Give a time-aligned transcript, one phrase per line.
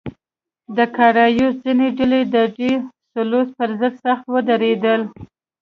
[0.77, 2.71] د کارایوس ځینې ډلې د ډي
[3.13, 5.01] سلوس پر ضد سخت ودرېدل.